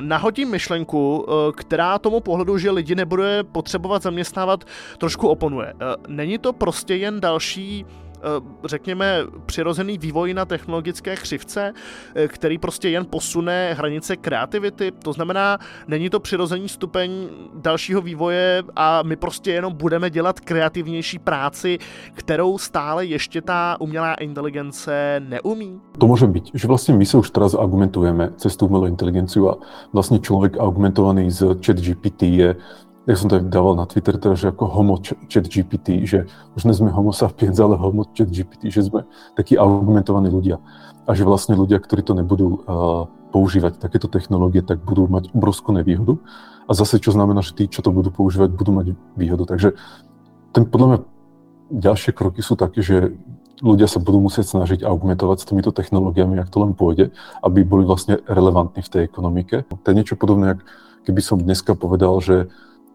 Nahodím 0.00 0.50
myšlenku, 0.50 1.00
eh, 1.00 1.52
která 1.52 1.98
tomu 1.98 2.20
pohledu, 2.20 2.58
že 2.58 2.70
lidi 2.70 2.94
nebude 2.94 3.44
potřebovat 3.44 4.02
zaměstnávat, 4.02 4.64
trošku 4.98 5.28
oponuje. 5.28 5.74
Eh, 5.74 5.96
není 6.08 6.38
to 6.38 6.52
prostě 6.52 6.94
jen 6.94 7.20
další 7.20 7.86
Eh, 7.86 8.07
řekněme, 8.64 9.18
přirozený 9.46 9.98
vývoj 9.98 10.34
na 10.34 10.44
technologické 10.44 11.16
křivce, 11.16 11.72
eh, 12.14 12.28
který 12.28 12.58
prostě 12.58 12.88
jen 12.88 13.06
posune 13.06 13.74
hranice 13.74 14.16
kreativity. 14.16 14.92
To 15.02 15.12
znamená, 15.12 15.58
není 15.88 16.10
to 16.10 16.20
přirozený 16.20 16.68
stupeň 16.68 17.10
dalšího 17.54 18.00
vývoje 18.00 18.62
a 18.76 19.02
my 19.02 19.16
prostě 19.16 19.52
jenom 19.52 19.72
budeme 19.72 20.10
dělat 20.10 20.40
kreativnější 20.40 21.18
práci, 21.18 21.78
kterou 22.14 22.58
stále 22.58 23.06
ještě 23.06 23.42
ta 23.42 23.76
umělá 23.80 24.14
inteligence 24.14 25.20
neumí. 25.28 25.80
To 25.98 26.06
může 26.06 26.26
být, 26.26 26.50
že 26.54 26.68
vlastně 26.68 26.94
my 26.94 27.06
se 27.06 27.16
už 27.16 27.30
teraz 27.30 27.54
argumentujeme 27.54 28.30
cez 28.36 28.56
tú 28.56 28.66
umelú 28.66 28.86
inteligenciu 28.86 29.48
a 29.50 29.58
vlastně 29.92 30.18
člověk 30.18 30.60
argumentovaný 30.60 31.30
z 31.30 31.58
chat 31.64 31.76
GPT 31.76 32.22
je 32.22 32.56
jak 33.08 33.16
som 33.16 33.32
to 33.32 33.40
dával 33.40 33.72
na 33.72 33.88
Twitter, 33.88 34.20
teda, 34.20 34.36
že 34.36 34.52
ako 34.52 34.68
homo 34.68 35.00
chat 35.00 35.48
GPT, 35.48 36.04
že 36.04 36.28
už 36.60 36.68
nie 36.68 36.76
sme 36.76 36.92
homo 36.92 37.16
sapiens, 37.16 37.56
ale 37.56 37.80
homo 37.80 38.04
chat 38.12 38.28
GPT, 38.28 38.68
že 38.68 38.84
sme 38.84 39.08
takí 39.32 39.56
argumentovaní 39.56 40.28
ľudia. 40.28 40.60
A 41.08 41.16
že 41.16 41.24
vlastne 41.24 41.56
ľudia, 41.56 41.80
ktorí 41.80 42.04
to 42.04 42.12
nebudú 42.12 42.60
uh, 42.68 43.08
používať 43.32 43.80
takéto 43.80 44.12
technológie, 44.12 44.60
tak 44.60 44.84
budú 44.84 45.08
mať 45.08 45.32
obrovskú 45.32 45.72
nevýhodu. 45.72 46.20
A 46.68 46.76
zase, 46.76 47.00
čo 47.00 47.16
znamená, 47.16 47.40
že 47.40 47.56
tí, 47.56 47.64
čo 47.64 47.80
to 47.80 47.96
budú 47.96 48.12
používať, 48.12 48.52
budú 48.52 48.76
mať 48.76 48.86
výhodu. 49.16 49.56
Takže 49.56 49.72
ten, 50.52 50.68
podľa 50.68 50.86
mňa 50.86 50.98
ďalšie 51.80 52.12
kroky 52.12 52.44
sú 52.44 52.60
také, 52.60 52.84
že 52.84 53.16
ľudia 53.64 53.88
sa 53.88 54.04
budú 54.04 54.20
musieť 54.20 54.52
snažiť 54.52 54.84
argumentovať 54.84 55.36
s 55.40 55.48
týmito 55.48 55.72
technológiami, 55.72 56.36
ak 56.36 56.52
to 56.52 56.60
len 56.60 56.76
pôjde, 56.76 57.08
aby 57.40 57.64
boli 57.64 57.88
vlastne 57.88 58.20
relevantní 58.28 58.84
v 58.84 58.92
tej 58.92 59.02
ekonomike. 59.08 59.64
To 59.64 59.86
je 59.88 59.96
niečo 59.96 60.20
podobné, 60.20 60.54
jak 60.54 60.60
keby 61.08 61.20
som 61.24 61.40
dneska 61.40 61.72
povedal, 61.72 62.20
že 62.20 62.52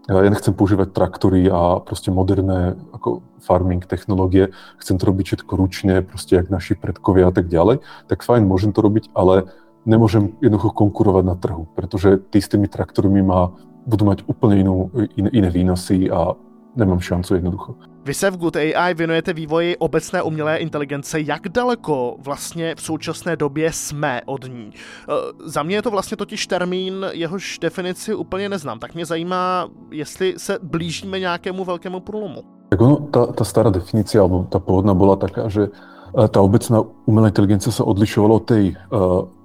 ja 0.10 0.29
nechcem 0.31 0.51
používať 0.51 0.91
traktory 0.91 1.48
a 1.48 1.79
proste 1.79 2.12
moderné 2.12 2.75
ako 2.91 3.24
farming 3.39 3.88
technológie, 3.88 4.51
chcem 4.79 5.00
to 5.00 5.07
robiť 5.07 5.25
všetko 5.27 5.53
ručne, 5.55 6.03
proste 6.03 6.36
jak 6.36 6.51
naši 6.51 6.75
predkovia 6.75 7.31
a 7.31 7.33
tak 7.36 7.48
ďalej, 7.48 7.79
tak 8.12 8.24
fajn, 8.24 8.43
môžem 8.43 8.75
to 8.75 8.83
robiť, 8.83 9.15
ale 9.15 9.48
nemôžem 9.88 10.36
jednoducho 10.43 10.75
konkurovať 10.75 11.24
na 11.24 11.36
trhu, 11.36 11.67
pretože 11.75 12.19
tí 12.31 12.39
s 12.39 12.51
tými 12.51 12.67
traktormi 12.67 13.24
má, 13.24 13.51
budú 13.83 14.07
mať 14.07 14.24
úplne 14.27 14.63
inú, 14.63 14.75
in, 15.15 15.27
iné 15.31 15.50
výnosy 15.51 16.07
a 16.07 16.36
nemám 16.75 17.03
šancu 17.03 17.39
jednoducho. 17.39 17.75
Vy 18.05 18.13
se 18.13 18.31
v 18.31 18.38
Good 18.38 18.55
AI 18.55 18.93
věnujete 18.93 19.33
vývoji 19.33 19.77
obecné 19.77 20.22
umělé 20.22 20.57
inteligence. 20.57 21.22
Jak 21.22 21.50
daleko 21.50 22.15
vlastně 22.19 22.75
v 22.75 22.81
současné 22.81 23.36
době 23.36 23.72
jsme 23.72 24.22
od 24.25 24.45
ní? 24.48 24.72
E, 24.74 25.13
za 25.45 25.63
mě 25.63 25.75
je 25.75 25.81
to 25.81 25.91
vlastně 25.91 26.17
totiž 26.17 26.48
termín, 26.48 27.05
jehož 27.12 27.60
definici 27.60 28.15
úplně 28.15 28.50
neznám. 28.50 28.79
Tak 28.79 28.95
mě 28.95 29.05
zajímá, 29.05 29.69
jestli 29.91 30.33
se 30.38 30.60
blížíme 30.63 31.19
nějakému 31.19 31.65
velkému 31.65 32.00
průlomu. 32.00 32.43
Tak 32.69 32.81
ono, 32.81 32.95
ta, 32.95 33.25
ta 33.25 33.43
stará 33.43 33.69
definice, 33.69 34.19
alebo 34.19 34.43
ta 34.50 34.60
pôvodná 34.60 34.98
byla 34.98 35.15
taká, 35.15 35.50
že 35.50 35.67
e, 36.13 36.27
tá 36.29 36.39
obecná 36.39 36.86
umelá 37.10 37.34
inteligencia 37.34 37.74
sa 37.74 37.84
odlišovala 37.84 38.34
od 38.38 38.46
tej, 38.46 38.65
e, 38.74 39.00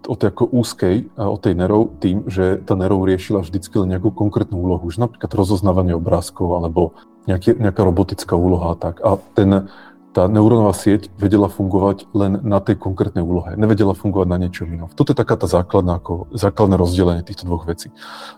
od 0.08 0.16
tej 0.16 0.28
ako 0.32 0.44
úzkej, 0.52 0.96
od 1.16 1.40
tej 1.40 1.54
nerov 1.56 1.96
tým, 2.00 2.24
že 2.28 2.60
tá 2.64 2.76
nerov 2.76 3.04
riešila 3.04 3.44
vždycky 3.44 3.80
len 3.80 3.96
nejakú 3.96 4.12
konkrétnu 4.12 4.60
úlohu, 4.60 4.88
že 4.88 5.02
napríklad 5.02 5.28
rozoznávanie 5.32 5.96
obrázkov 5.96 6.56
alebo 6.56 6.96
nejaký, 7.28 7.60
nejaká 7.60 7.84
robotická 7.84 8.32
úloha 8.32 8.72
tak. 8.80 9.04
A 9.04 9.20
ten, 9.36 9.68
tá 10.16 10.24
neurónová 10.26 10.72
sieť 10.72 11.12
vedela 11.20 11.46
fungovať 11.46 12.08
len 12.16 12.40
na 12.42 12.58
tej 12.58 12.80
konkrétnej 12.80 13.22
úlohe. 13.22 13.54
Nevedela 13.54 13.92
fungovať 13.92 14.26
na 14.26 14.38
niečom 14.40 14.66
inom. 14.66 14.88
Toto 14.90 15.12
je 15.12 15.20
taká 15.20 15.36
tá 15.36 15.46
základná, 15.46 16.00
ako, 16.00 16.32
základné 16.32 16.74
rozdelenie 16.74 17.22
týchto 17.22 17.44
dvoch 17.44 17.68
vecí. 17.68 17.92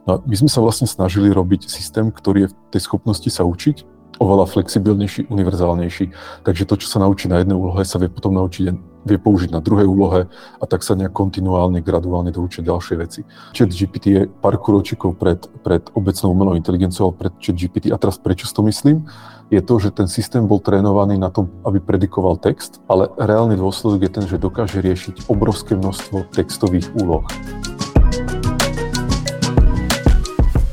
No 0.04 0.20
my 0.20 0.36
sme 0.36 0.50
sa 0.50 0.60
vlastne 0.60 0.90
snažili 0.90 1.30
robiť 1.30 1.70
systém, 1.70 2.10
ktorý 2.10 2.44
je 2.44 2.48
v 2.50 2.54
tej 2.74 2.82
schopnosti 2.84 3.30
sa 3.30 3.46
učiť, 3.46 3.86
oveľa 4.20 4.46
flexibilnejší, 4.52 5.32
univerzálnejší. 5.32 6.12
Takže 6.44 6.68
to, 6.68 6.76
čo 6.76 6.86
sa 6.92 7.00
naučí 7.00 7.26
na 7.26 7.40
jednej 7.40 7.56
úlohe, 7.56 7.80
sa 7.88 7.96
vie 7.96 8.12
potom 8.12 8.36
naučiť, 8.36 8.68
vie 9.00 9.16
použiť 9.16 9.48
na 9.48 9.64
druhej 9.64 9.88
úlohe 9.88 10.28
a 10.60 10.64
tak 10.68 10.84
sa 10.84 10.92
nejak 10.92 11.16
kontinuálne, 11.16 11.80
graduálne 11.80 12.28
doučiť 12.28 12.60
ďalšie 12.68 12.94
veci. 13.00 13.20
Chat 13.56 13.72
GPT 13.72 14.04
je 14.12 14.22
pár 14.28 14.60
kročíkov 14.60 15.16
pred, 15.16 15.40
pred 15.64 15.80
obecnou 15.96 16.36
umelou 16.36 16.52
inteligenciou, 16.52 17.16
pred 17.16 17.32
Chat 17.40 17.56
GPT. 17.56 17.88
A 17.90 17.96
teraz 17.96 18.20
prečo 18.20 18.44
to 18.52 18.60
myslím? 18.68 19.08
Je 19.48 19.58
to, 19.64 19.80
že 19.80 19.90
ten 19.90 20.06
systém 20.06 20.44
bol 20.44 20.60
trénovaný 20.60 21.18
na 21.18 21.32
tom, 21.32 21.50
aby 21.64 21.80
predikoval 21.80 22.38
text, 22.38 22.78
ale 22.86 23.10
reálny 23.18 23.56
dôsledok 23.58 24.06
je 24.06 24.12
ten, 24.12 24.24
že 24.28 24.38
dokáže 24.38 24.78
riešiť 24.78 25.26
obrovské 25.26 25.74
množstvo 25.74 26.30
textových 26.30 26.92
úloh. 26.94 27.24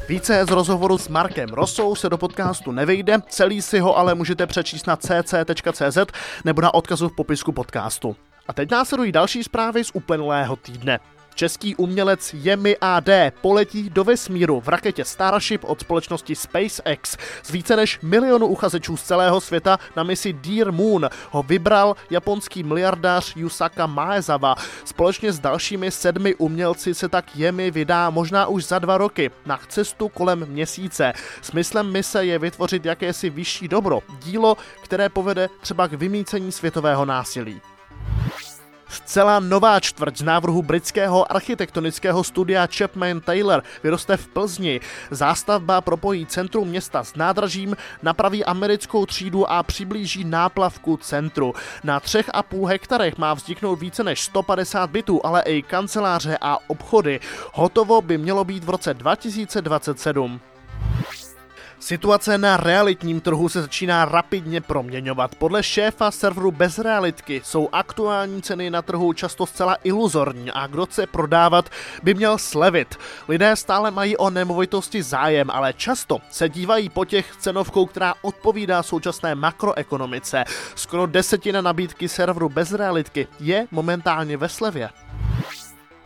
Více 0.10 0.46
z 0.46 0.50
rozhovoru 0.50 0.98
s 0.98 1.08
Markem 1.08 1.50
Rosou 1.50 1.96
se 1.96 2.10
do 2.10 2.18
podcastu 2.18 2.72
nevejde, 2.72 3.18
celý 3.30 3.62
si 3.62 3.80
ho 3.80 3.98
ale 3.98 4.16
můžete 4.16 4.48
přečíst 4.48 4.88
na 4.88 4.96
cc.cz 4.96 5.98
nebo 6.46 6.62
na 6.62 6.74
odkazu 6.74 7.10
v 7.10 7.16
popisku 7.16 7.52
podcastu. 7.52 8.16
A 8.48 8.54
teď 8.54 8.72
následují 8.72 9.12
další 9.12 9.44
zprávy 9.44 9.84
z 9.84 9.92
uplynulého 9.94 10.56
týdne. 10.56 11.00
Český 11.38 11.76
umělec 11.76 12.34
Jemi 12.34 12.78
AD 12.82 13.10
poletí 13.42 13.90
do 13.90 14.04
vesmíru 14.04 14.62
v 14.62 14.68
raketě 14.68 15.06
Starship 15.06 15.64
od 15.64 15.80
společnosti 15.80 16.36
SpaceX. 16.36 17.18
Z 17.44 17.52
více 17.52 17.76
než 17.76 18.00
milionu 18.02 18.48
uchazečů 18.48 18.98
z 18.98 19.04
celého 19.04 19.42
světa 19.42 19.78
na 19.96 20.04
misi 20.04 20.34
Dear 20.34 20.72
Moon 20.72 21.10
ho 21.32 21.44
vybral 21.44 21.96
japonský 22.10 22.64
miliardář 22.64 23.36
Yusaka 23.36 23.88
Maezawa. 23.88 24.56
Společně 24.86 25.34
s 25.34 25.40
dalšími 25.40 25.92
sedmi 25.92 26.36
umělci 26.36 26.94
se 26.94 27.10
tak 27.10 27.36
Jemi 27.36 27.72
vydá 27.72 28.10
možná 28.10 28.48
už 28.48 28.66
za 28.66 28.80
dva 28.80 28.98
roky 28.98 29.32
na 29.46 29.60
cestu 29.68 30.10
kolem 30.10 30.46
měsíce. 30.46 31.14
Smyslem 31.42 31.92
mise 31.92 32.26
je 32.26 32.40
vytvořit 32.40 32.86
jakési 32.86 33.30
vyšší 33.30 33.68
dobro, 33.68 34.00
dílo, 34.24 34.58
které 34.84 35.10
povede 35.10 35.50
třeba 35.62 35.88
k 35.88 35.94
vymícení 35.94 36.52
světového 36.52 37.06
násilí. 37.06 37.62
Zcela 38.90 39.40
nová 39.40 39.80
čtvrť 39.80 40.18
z 40.18 40.24
návrhu 40.24 40.64
britského 40.64 41.28
architektonického 41.28 42.24
studia 42.24 42.68
Chapman 42.68 43.20
Taylor 43.22 43.64
vyroste 43.84 44.18
v 44.18 44.28
Plzni. 44.28 44.80
Zástavba 45.12 45.82
propojí 45.82 46.26
centrum 46.26 46.68
města 46.68 47.04
s 47.04 47.16
nádražím, 47.16 47.76
napraví 48.04 48.46
americkou 48.46 49.06
třídu 49.06 49.52
a 49.52 49.64
přiblíží 49.64 50.24
náplavku 50.24 50.98
centru. 50.98 51.54
Na 51.84 52.00
třech 52.00 52.30
a 52.34 52.44
půl 52.44 52.66
hektarech 52.66 53.18
má 53.18 53.34
vzniknout 53.34 53.76
více 53.76 54.04
než 54.04 54.22
150 54.22 54.90
bytů, 54.90 55.22
ale 55.24 55.42
i 55.42 55.62
kanceláře 55.62 56.38
a 56.42 56.58
obchody. 56.68 57.20
Hotovo 57.54 58.02
by 58.02 58.18
mělo 58.18 58.44
být 58.44 58.64
v 58.64 58.70
roce 58.70 58.94
2027. 58.94 60.40
Situace 61.80 62.38
na 62.38 62.58
realitním 62.58 63.22
trhu 63.22 63.50
se 63.50 63.62
začíná 63.62 64.06
rapidně 64.06 64.62
proměňovat. 64.62 65.36
Podle 65.36 65.64
šéfa 65.64 66.12
serveru 66.12 66.52
bez 66.52 66.80
realitky 66.80 67.42
jsou 67.46 67.70
aktuální 67.72 68.42
ceny 68.42 68.70
na 68.70 68.82
trhu 68.82 69.14
často 69.14 69.46
zcela 69.46 69.78
iluzorní 69.84 70.52
a 70.52 70.68
kdo 70.68 70.86
chce 70.86 71.08
prodávat, 71.08 71.70
by 72.04 72.14
měl 72.14 72.38
slevit. 72.38 72.96
Lidé 73.28 73.56
stále 73.56 73.92
mají 73.92 74.18
o 74.18 74.30
nemovitosti 74.30 75.04
zájem, 75.04 75.50
ale 75.52 75.74
často 75.74 76.20
se 76.32 76.50
dívají 76.50 76.90
po 76.90 77.06
těch 77.06 77.36
cenovkou, 77.40 77.86
která 77.86 78.14
odpovídá 78.22 78.84
současné 78.84 79.36
makroekonomice. 79.36 80.44
Skoro 80.76 81.06
desetina 81.06 81.62
nabídky 81.62 82.10
serveru 82.10 82.50
bez 82.50 82.72
realitky 82.72 83.28
je 83.40 83.68
momentálně 83.72 84.38
ve 84.38 84.50
slevě. 84.50 84.90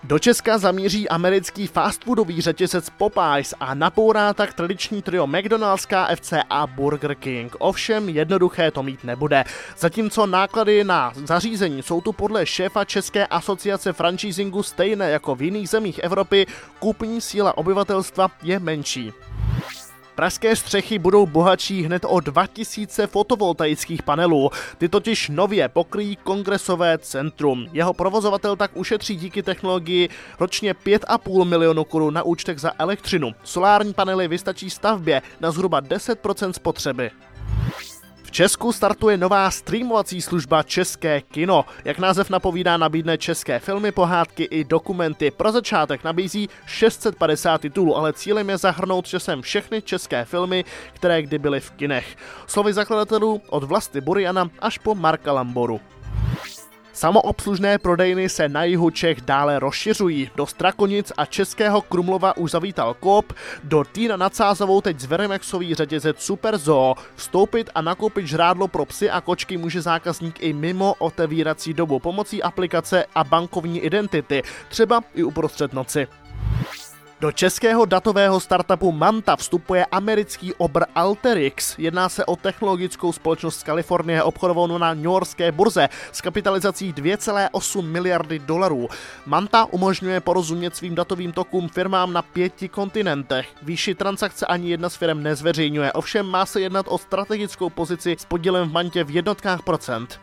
Do 0.03 0.19
Česka 0.19 0.57
zamíří 0.57 1.09
americký 1.09 1.67
fast 1.67 2.03
foodový 2.03 2.41
řetězec 2.41 2.89
Popeyes 2.89 3.53
a 3.59 3.73
napourá 3.73 4.33
tak 4.33 4.53
tradiční 4.53 5.01
trio 5.01 5.27
McDonald's, 5.27 5.85
KFC 5.85 6.33
a 6.49 6.67
Burger 6.67 7.15
King. 7.15 7.55
Ovšem 7.59 8.09
jednoduché 8.09 8.71
to 8.71 8.83
mít 8.83 9.03
nebude. 9.03 9.43
Zatímco 9.77 10.25
náklady 10.25 10.83
na 10.83 11.13
zařízení 11.25 11.83
jsou 11.83 12.01
tu 12.01 12.13
podle 12.13 12.45
šéfa 12.45 12.85
České 12.85 13.27
asociace 13.27 13.93
franchisingu 13.93 14.63
stejné 14.63 15.09
jako 15.09 15.35
v 15.35 15.41
jiných 15.41 15.69
zemích 15.69 15.99
Evropy, 15.99 16.45
kupní 16.79 17.21
síla 17.21 17.57
obyvatelstva 17.57 18.31
je 18.43 18.59
menší. 18.59 19.13
Pražské 20.15 20.55
střechy 20.55 20.99
budou 20.99 21.25
bohatší 21.25 21.83
hned 21.83 22.05
o 22.07 22.19
2000 22.19 23.07
fotovoltaických 23.07 24.03
panelů. 24.03 24.49
Ty 24.77 24.89
totiž 24.89 25.29
nově 25.29 25.69
pokryjí 25.69 26.15
kongresové 26.15 26.97
centrum. 26.97 27.67
Jeho 27.73 27.93
provozovatel 27.93 28.55
tak 28.55 28.71
ušetří 28.73 29.15
díky 29.15 29.43
technologii 29.43 30.09
ročně 30.39 30.73
5,5 30.73 31.45
milionu 31.45 31.83
korun 31.83 32.13
na 32.13 32.23
účtech 32.23 32.59
za 32.59 32.71
elektřinu. 32.79 33.31
Solární 33.43 33.93
panely 33.93 34.27
vystačí 34.27 34.69
stavbě 34.69 35.21
na 35.39 35.51
zhruba 35.51 35.81
10% 35.81 36.51
spotřeby. 36.51 37.11
Česku 38.31 38.71
startuje 38.71 39.17
nová 39.17 39.51
streamovací 39.51 40.21
služba 40.21 40.63
České 40.63 41.21
kino. 41.21 41.65
Jak 41.85 41.99
název 41.99 42.29
napovídá, 42.29 42.77
nabídne 42.77 43.17
české 43.17 43.59
filmy, 43.59 43.91
pohádky 43.91 44.43
i 44.43 44.63
dokumenty. 44.63 45.31
Pro 45.31 45.51
začátek 45.51 46.03
nabízí 46.03 46.49
650 46.65 47.61
titulů, 47.61 47.97
ale 47.97 48.13
cílem 48.13 48.49
je 48.49 48.57
zahrnout 48.57 49.07
časem 49.07 49.41
všechny 49.41 49.81
české 49.81 50.25
filmy, 50.25 50.65
které 50.93 51.21
kdy 51.21 51.39
byly 51.39 51.59
v 51.59 51.71
kinech. 51.71 52.15
Slovy 52.47 52.73
zakladatelů 52.73 53.41
od 53.49 53.63
Vlasty 53.63 54.01
Buriana 54.01 54.49
až 54.59 54.77
po 54.77 54.95
Marka 54.95 55.31
Lamboru. 55.31 55.79
Samoobslužné 56.93 57.77
prodejny 57.77 58.29
se 58.29 58.49
na 58.49 58.63
jihu 58.63 58.89
Čech 58.89 59.21
dále 59.21 59.59
rozšiřují. 59.59 60.31
Do 60.35 60.47
Strakonic 60.47 61.11
a 61.17 61.25
Českého 61.25 61.81
Krumlova 61.81 62.37
už 62.37 62.51
zavítal 62.51 62.93
Kop, 62.93 63.33
do 63.63 63.83
Týna 63.91 64.17
nad 64.17 64.35
Sázovou 64.35 64.81
teď 64.81 64.99
zverimexový 64.99 65.75
řetězec 65.75 66.19
Super 66.19 66.57
Zoo. 66.57 66.95
Vstoupit 67.15 67.69
a 67.75 67.81
nakoupit 67.81 68.27
žrádlo 68.27 68.67
pro 68.67 68.85
psy 68.85 69.09
a 69.09 69.21
kočky 69.21 69.57
může 69.57 69.81
zákazník 69.81 70.43
i 70.43 70.53
mimo 70.53 70.93
otevírací 70.93 71.73
dobu 71.73 71.99
pomocí 71.99 72.43
aplikace 72.43 73.05
a 73.15 73.23
bankovní 73.23 73.79
identity, 73.79 74.43
třeba 74.69 75.03
i 75.15 75.23
uprostřed 75.23 75.73
noci. 75.73 76.07
Do 77.21 77.31
českého 77.31 77.85
datového 77.85 78.39
startupu 78.39 78.91
Manta 78.91 79.35
vstupuje 79.35 79.85
americký 79.85 80.53
obr 80.53 80.85
Alterix. 80.95 81.75
Jedná 81.77 82.09
se 82.09 82.25
o 82.25 82.35
technologickou 82.35 83.13
společnost 83.13 83.59
z 83.59 83.63
Kalifornie 83.63 84.23
obchodovanou 84.23 84.77
na 84.77 84.93
New 84.93 85.03
Yorkské 85.03 85.51
burze 85.51 85.89
s 86.11 86.21
kapitalizací 86.21 86.93
2,8 86.93 87.85
miliardy 87.85 88.39
dolarů. 88.39 88.89
Manta 89.25 89.65
umožňuje 89.65 90.19
porozumět 90.19 90.75
svým 90.75 90.95
datovým 90.95 91.31
tokům 91.31 91.69
firmám 91.69 92.13
na 92.13 92.21
pěti 92.21 92.69
kontinentech. 92.69 93.49
Výši 93.61 93.95
transakce 93.95 94.45
ani 94.45 94.69
jedna 94.69 94.89
z 94.89 94.95
firm 94.95 95.23
nezveřejňuje, 95.23 95.93
ovšem 95.93 96.25
má 96.25 96.45
se 96.45 96.61
jednat 96.61 96.85
o 96.89 96.97
strategickou 96.97 97.69
pozici 97.69 98.15
s 98.19 98.25
podílem 98.25 98.69
v 98.69 98.71
Mantě 98.71 99.03
v 99.03 99.15
jednotkách 99.15 99.61
procent. 99.61 100.19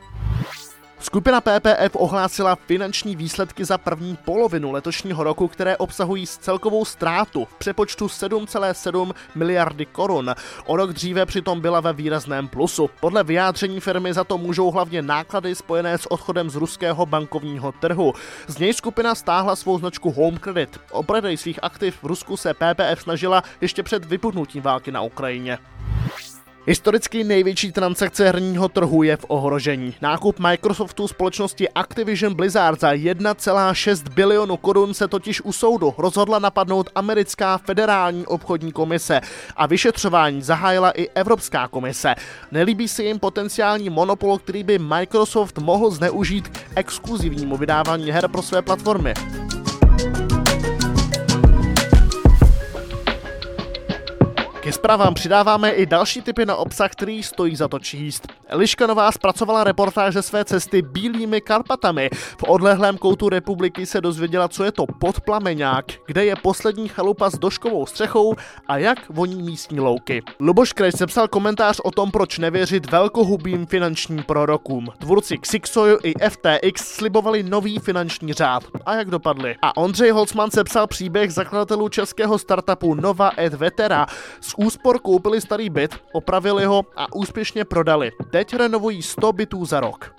Skupina 1.00 1.40
PPF 1.40 1.97
ohlásila 1.97 2.57
finanční 2.57 3.17
výsledky 3.17 3.64
za 3.64 3.78
první 3.78 4.17
polovinu 4.17 4.73
letošního 4.73 5.25
roku, 5.25 5.49
které 5.49 5.76
obsahují 5.76 6.26
celkovou 6.26 6.85
ztrátu 6.85 7.45
v 7.45 7.55
přepočtu 7.55 8.07
7,7 8.07 9.14
miliardy 9.35 9.87
korun. 9.87 10.35
O 10.67 10.76
rok 10.76 10.93
dříve 10.93 11.26
přitom 11.26 11.61
byla 11.61 11.81
ve 11.81 11.93
výrazném 11.93 12.49
plusu. 12.49 12.90
Podle 13.00 13.25
vyjádření 13.25 13.81
firmy 13.81 14.14
za 14.14 14.25
to 14.25 14.38
můžou 14.38 14.71
hlavně 14.71 15.02
náklady 15.02 15.55
spojené 15.55 15.99
s 15.99 16.12
odchodem 16.12 16.50
z 16.50 16.55
ruského 16.55 17.07
bankovního 17.07 17.73
trhu. 17.73 18.14
Z 18.47 18.59
něj 18.59 18.75
skupina 18.75 19.14
stáhla 19.14 19.57
svou 19.57 19.78
značku 19.78 20.11
Home 20.11 20.38
Credit. 20.38 20.81
O 20.90 21.02
prodej 21.02 21.37
svých 21.37 21.59
aktiv 21.62 21.99
v 22.02 22.07
Rusku 22.07 22.37
se 22.37 22.55
PPF 22.55 23.02
snažila 23.02 23.43
ještě 23.61 23.83
před 23.83 24.05
vypuknutím 24.05 24.62
války 24.62 24.93
na 24.93 25.02
Ukrajině. 25.02 25.59
Historicky 26.68 27.25
největší 27.25 27.72
transakce 27.72 28.25
herního 28.25 28.68
trhu 28.68 29.02
je 29.02 29.16
v 29.16 29.25
ohrožení. 29.28 29.94
Nákup 30.00 30.38
Microsoftu 30.38 31.08
společnosti 31.08 31.68
Activision 31.68 32.34
Blizzard 32.34 32.80
za 32.80 32.92
1,6 32.92 34.12
bilionu 34.14 34.56
korun 34.56 34.94
se 34.94 35.08
totiž 35.08 35.40
u 35.40 35.52
soudu 35.52 35.94
rozhodla 35.98 36.38
napadnout 36.38 36.90
americká 36.94 37.58
federální 37.58 38.26
obchodní 38.26 38.72
komise 38.72 39.20
a 39.56 39.66
vyšetřování 39.66 40.42
zahájila 40.42 40.90
i 40.90 41.08
Evropská 41.08 41.68
komise. 41.68 42.14
Nelíbí 42.52 42.88
se 42.88 43.02
jim 43.02 43.18
potenciální 43.18 43.90
monopol, 43.90 44.38
který 44.38 44.64
by 44.64 44.78
Microsoft 44.78 45.58
mohl 45.58 45.90
zneužít 45.90 46.48
k 46.48 46.60
exkluzivnímu 46.76 47.56
vydávání 47.56 48.10
her 48.10 48.28
pro 48.28 48.42
své 48.42 48.62
platformy. 48.62 49.14
Ke 54.68 54.72
zprávám 54.72 55.14
přidáváme 55.14 55.70
i 55.70 55.87
další 55.87 56.22
typy 56.22 56.46
na 56.46 56.56
obsah, 56.56 56.92
který 56.92 57.22
stojí 57.22 57.56
za 57.56 57.68
to 57.68 57.78
číst. 57.78 58.28
Eliška 58.46 58.87
Nová 58.87 59.12
zpracovala 59.12 59.64
reportáž 59.64 60.14
ze 60.14 60.22
své 60.22 60.44
cesty 60.44 60.82
Bílými 60.82 61.40
Karpatami. 61.40 62.10
V 62.12 62.42
odlehlém 62.42 62.98
koutu 62.98 63.28
republiky 63.28 63.87
se 63.87 64.00
dozvěděla, 64.00 64.48
co 64.48 64.64
je 64.64 64.72
to 64.72 64.87
podplameňák, 65.00 65.84
kde 66.06 66.25
je 66.25 66.37
poslední 66.37 66.88
chalupa 66.88 67.30
s 67.30 67.38
doškovou 67.38 67.87
střechou 67.87 68.34
a 68.66 68.78
jak 68.78 68.98
voní 69.10 69.42
místní 69.42 69.80
louky. 69.80 70.22
Luboš 70.40 70.72
Krejč 70.72 70.96
sepsal 70.96 71.28
komentář 71.28 71.80
o 71.84 71.90
tom, 71.90 72.10
proč 72.10 72.38
nevěřit 72.38 72.90
velkohubým 72.90 73.66
finančním 73.66 74.22
prorokům. 74.22 74.88
Tvůrci 74.98 75.38
Xixoju 75.38 75.98
i 76.02 76.14
FTX 76.28 76.94
slibovali 76.94 77.42
nový 77.42 77.78
finanční 77.78 78.32
řád. 78.32 78.62
A 78.87 78.94
jak 78.94 79.10
dopadli? 79.10 79.56
A 79.62 79.76
Ondřej 79.76 80.10
Holzman 80.10 80.50
sepsal 80.50 80.87
příběh 80.87 81.32
zakladatelů 81.32 81.88
českého 81.88 82.38
startupu 82.38 82.94
Nova 82.94 83.30
et 83.38 83.54
Vetera. 83.54 84.06
Z 84.40 84.58
úspor 84.59 84.99
koupili 84.99 85.41
starý 85.41 85.71
byt, 85.71 85.95
opravili 86.12 86.65
ho 86.65 86.83
a 86.97 87.15
úspěšně 87.15 87.65
prodali. 87.65 88.11
Teď 88.31 88.57
renovují 88.57 89.03
100 89.03 89.33
bytů 89.33 89.65
za 89.65 89.81
rok. 89.81 90.15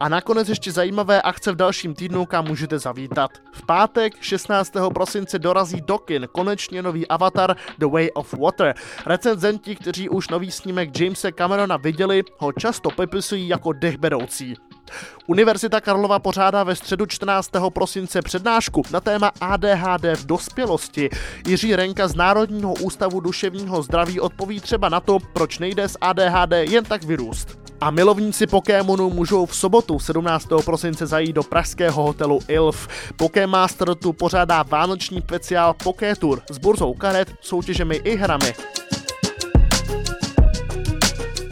A 0.00 0.08
nakonec 0.08 0.48
ještě 0.48 0.72
zajímavé 0.72 1.22
akce 1.22 1.52
v 1.52 1.56
dalším 1.56 1.94
týdnu, 1.94 2.26
kam 2.26 2.44
můžete 2.44 2.78
zavítat. 2.78 3.30
V 3.52 3.66
pátek 3.66 4.22
16. 4.22 4.72
prosince 4.94 5.38
dorazí 5.38 5.80
do 5.80 5.98
kin 5.98 6.28
konečně 6.32 6.82
nový 6.82 7.08
avatar 7.08 7.56
The 7.78 7.86
Way 7.86 8.08
of 8.14 8.34
Water. 8.34 8.74
Recenzenti, 9.06 9.76
kteří 9.76 10.08
už 10.08 10.28
nový 10.28 10.50
snímek 10.50 11.00
Jamesa 11.00 11.28
Camerona 11.38 11.76
viděli, 11.76 12.22
ho 12.38 12.52
často 12.52 12.90
popisují 12.90 13.48
jako 13.48 13.72
dechberoucí. 13.72 14.54
Univerzita 15.26 15.80
Karlova 15.80 16.18
pořádá 16.18 16.64
ve 16.64 16.76
středu 16.76 17.06
14. 17.06 17.50
prosince 17.68 18.22
přednášku 18.22 18.82
na 18.92 19.00
téma 19.00 19.32
ADHD 19.40 20.04
v 20.16 20.26
dospělosti. 20.26 21.10
Jiří 21.46 21.76
Renka 21.76 22.08
z 22.08 22.14
Národního 22.14 22.74
ústavu 22.74 23.20
duševního 23.20 23.82
zdraví 23.82 24.20
odpoví 24.20 24.60
třeba 24.60 24.88
na 24.88 25.00
to, 25.00 25.18
proč 25.32 25.58
nejde 25.58 25.88
z 25.88 25.96
ADHD 26.00 26.52
jen 26.52 26.84
tak 26.84 27.04
vyrůst. 27.04 27.60
A 27.80 27.90
milovníci 27.90 28.46
Pokémonu 28.46 29.10
můžou 29.10 29.46
v 29.46 29.56
sobotu 29.56 29.98
17. 29.98 30.48
prosince 30.64 31.06
zajít 31.06 31.36
do 31.36 31.42
pražského 31.42 32.02
hotelu 32.02 32.40
ILF. 32.48 32.88
Pokémaster 33.16 33.94
tu 33.94 34.12
pořádá 34.12 34.62
vánoční 34.62 35.20
speciál 35.20 35.74
Pokétour 35.84 36.42
s 36.50 36.58
burzou 36.58 36.94
karet, 36.94 37.32
soutěžemi 37.40 37.94
i 37.94 38.16
hrami. 38.16 38.54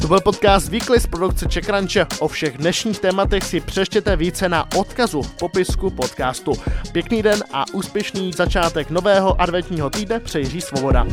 To 0.01 0.09
byl 0.09 0.21
podcast 0.21 0.69
Weekly 0.69 1.01
z 1.01 1.07
produkce 1.07 1.49
Čekranče. 1.49 2.07
O 2.19 2.29
všech 2.29 2.59
dnešních 2.59 3.01
tématech 3.01 3.45
si 3.45 3.61
přeštěte 3.61 4.17
více 4.17 4.49
na 4.49 4.69
odkazu 4.77 5.23
v 5.23 5.35
popisku 5.35 5.91
podcastu. 5.91 6.53
Pěkný 6.93 7.23
den 7.23 7.45
a 7.53 7.65
úspěšný 7.73 8.33
začátek 8.33 8.91
nového 8.91 9.41
adventního 9.41 9.91
týdne 9.91 10.21
přeji 10.21 10.61
Svoboda. 10.61 11.07